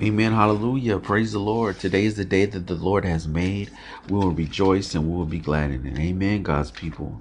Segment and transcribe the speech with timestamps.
[0.00, 0.32] Amen.
[0.32, 0.98] Hallelujah.
[0.98, 1.78] Praise the Lord.
[1.78, 3.70] Today is the day that the Lord has made.
[4.08, 5.98] We will rejoice and we will be glad in it.
[5.98, 7.20] Amen, God's people.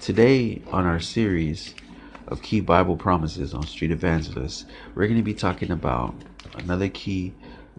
[0.00, 1.74] Today, on our series
[2.26, 6.14] of key Bible promises on Street Evangelists, we're going to be talking about
[6.58, 7.32] another key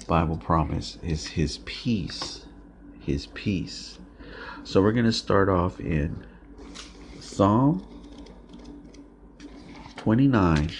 [0.07, 2.45] Bible promise is His peace.
[3.01, 3.99] His peace.
[4.63, 6.25] So we're going to start off in
[7.19, 7.85] Psalm
[9.97, 10.71] 29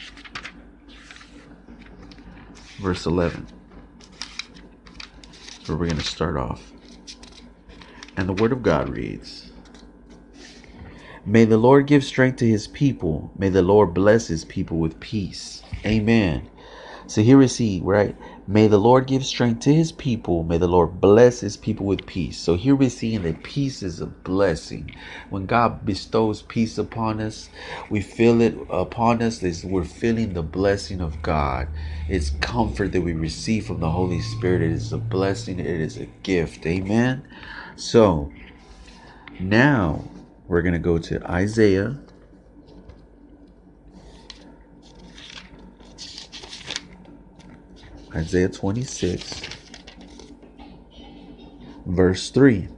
[2.84, 3.47] verse 11.
[5.66, 6.73] Where we're going to start off.
[8.17, 9.52] And the Word of God reads
[11.25, 13.31] May the Lord give strength to his people.
[13.38, 15.63] May the Lord bless his people with peace.
[15.85, 16.49] Amen.
[17.08, 18.16] So here we see, right?
[18.45, 20.43] May the Lord give strength to his people.
[20.43, 22.38] May the Lord bless his people with peace.
[22.38, 24.93] So here we're seeing that peace is a blessing.
[25.29, 27.49] When God bestows peace upon us,
[27.89, 29.41] we feel it upon us.
[29.63, 31.69] We're feeling the blessing of God.
[32.09, 34.61] It's comfort that we receive from the Holy Spirit.
[34.61, 35.59] It is a blessing.
[35.59, 36.66] It is a gift.
[36.66, 37.25] Amen.
[37.78, 38.31] So
[39.39, 40.03] now
[40.47, 41.97] we're going to go to Isaiah
[48.16, 49.42] Isaiah 26,
[51.86, 52.69] verse 3.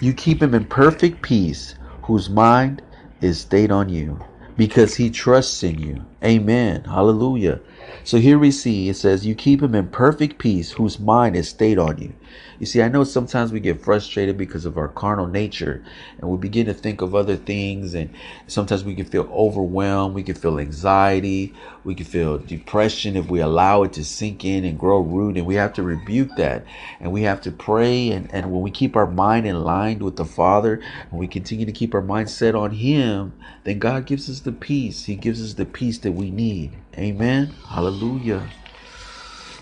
[0.00, 2.82] You keep him in perfect peace, whose mind
[3.20, 4.20] is stayed on you,
[4.56, 6.06] because he trusts in you.
[6.24, 6.84] Amen.
[6.84, 7.60] Hallelujah.
[8.02, 11.48] So here we see it says, You keep him in perfect peace, whose mind is
[11.48, 12.12] stayed on you.
[12.58, 15.84] You see, I know sometimes we get frustrated because of our carnal nature
[16.18, 17.94] and we begin to think of other things.
[17.94, 18.10] And
[18.48, 20.14] sometimes we can feel overwhelmed.
[20.14, 21.54] We can feel anxiety.
[21.84, 25.36] We can feel depression if we allow it to sink in and grow root.
[25.36, 26.64] And we have to rebuke that.
[27.00, 28.10] And we have to pray.
[28.10, 31.66] And, and when we keep our mind in line with the Father and we continue
[31.66, 35.04] to keep our mind set on Him, then God gives us the peace.
[35.04, 36.72] He gives us the peace that we need.
[36.96, 37.54] Amen.
[37.66, 38.48] Hallelujah.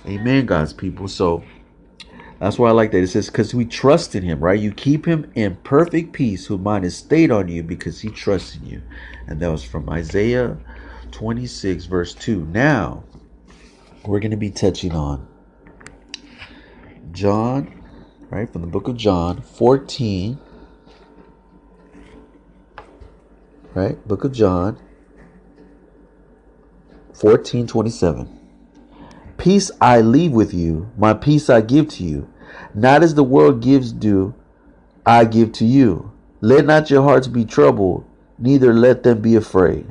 [0.06, 1.08] Amen, God's people.
[1.08, 1.42] So,
[2.38, 3.02] that's why I like that.
[3.02, 4.58] It says, because we trust in him, right?
[4.58, 8.56] You keep him in perfect peace, whose mind is stayed on you because he trusts
[8.56, 8.82] in you.
[9.26, 10.56] And that was from Isaiah
[11.12, 12.44] 26, verse 2.
[12.46, 13.04] Now,
[14.04, 15.26] we're going to be touching on
[17.12, 17.82] John,
[18.28, 18.50] right?
[18.52, 20.38] From the book of John 14,
[23.74, 24.06] right?
[24.06, 24.78] Book of John
[27.16, 28.28] 14, 27.
[29.38, 32.28] Peace I leave with you, my peace I give to you.
[32.74, 34.34] Not as the world gives do,
[35.04, 36.12] I give to you.
[36.42, 38.04] Let not your hearts be troubled,
[38.38, 39.86] neither let them be afraid.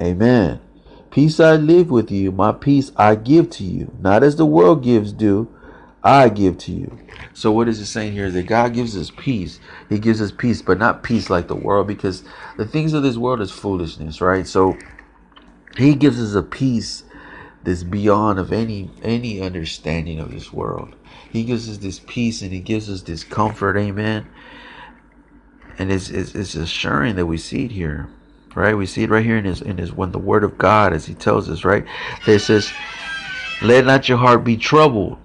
[0.00, 0.60] Amen.
[1.10, 3.92] Peace I leave with you, my peace I give to you.
[4.00, 5.48] Not as the world gives do,
[6.02, 6.98] I give to you.
[7.32, 8.30] So what is it saying here?
[8.30, 9.60] That God gives us peace.
[9.88, 12.24] He gives us peace, but not peace like the world, because
[12.56, 14.46] the things of this world is foolishness, right?
[14.46, 14.76] So
[15.76, 17.04] he gives us a peace
[17.62, 20.94] that's beyond of any any understanding of this world.
[21.30, 24.26] He gives us this peace and he gives us this comfort, amen.
[25.78, 28.08] And it's it's, it's assuring that we see it here,
[28.54, 28.74] right?
[28.76, 31.06] We see it right here in his in his when the word of God, as
[31.06, 31.84] he tells us, right?
[32.24, 32.72] That says,
[33.60, 35.18] "Let not your heart be troubled,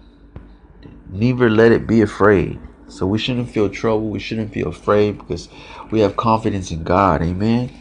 [1.09, 4.09] neither let it be afraid." So we shouldn't feel trouble.
[4.09, 5.47] We shouldn't feel afraid because
[5.91, 7.71] we have confidence in God, amen.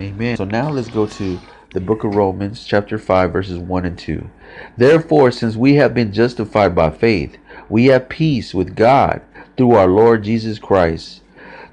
[0.00, 0.36] Amen.
[0.38, 1.38] So now let's go to
[1.74, 4.30] the book of Romans, chapter 5, verses 1 and 2.
[4.76, 7.36] Therefore, since we have been justified by faith,
[7.68, 9.20] we have peace with God
[9.56, 11.22] through our Lord Jesus Christ.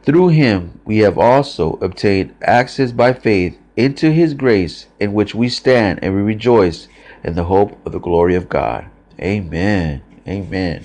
[0.03, 5.47] Through him we have also obtained access by faith into his grace, in which we
[5.47, 6.89] stand and we rejoice
[7.23, 8.88] in the hope of the glory of God.
[9.21, 10.01] Amen.
[10.27, 10.83] Amen.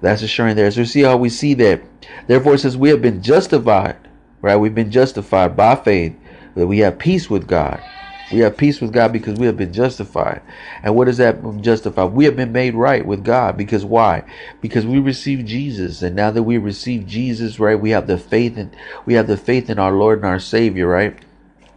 [0.00, 0.70] That's assuring there.
[0.70, 1.82] So see how we see that.
[2.28, 3.96] Therefore, since we have been justified,
[4.40, 4.56] right?
[4.56, 6.16] We've been justified by faith
[6.60, 7.82] that we have peace with God.
[8.30, 10.42] We have peace with God because we have been justified.
[10.82, 12.04] And what does that justify?
[12.04, 14.24] We have been made right with God because why?
[14.60, 16.02] Because we received Jesus.
[16.02, 18.76] And now that we receive Jesus, right, we have the faith and
[19.06, 21.18] we have the faith in our Lord and our Savior, right?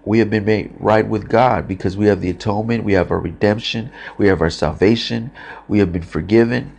[0.05, 3.19] We have been made right with God because we have the atonement, we have our
[3.19, 5.31] redemption, we have our salvation,
[5.69, 6.75] we have been forgiven.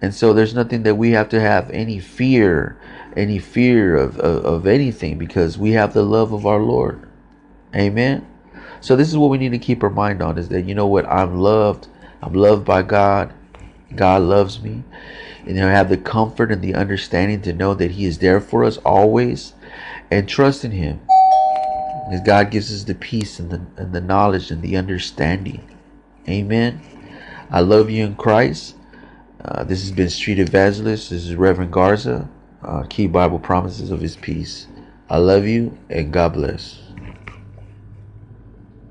[0.00, 2.78] And so there's nothing that we have to have any fear,
[3.16, 7.09] any fear of, of, of anything because we have the love of our Lord.
[7.74, 8.26] Amen.
[8.80, 10.86] So this is what we need to keep our mind on is that you know
[10.86, 11.88] what I'm loved.
[12.22, 13.32] I'm loved by God.
[13.94, 14.84] God loves me.
[15.46, 18.64] And know, have the comfort and the understanding to know that He is there for
[18.64, 19.54] us always
[20.10, 21.00] and trust in Him.
[22.06, 25.66] Because God gives us the peace and the, and the knowledge and the understanding.
[26.28, 26.80] Amen.
[27.50, 28.76] I love you in Christ.
[29.44, 31.10] Uh, this has been Street Evangelist.
[31.10, 32.28] This is Reverend Garza.
[32.62, 34.66] Uh, key Bible promises of His peace.
[35.08, 36.78] I love you and God bless.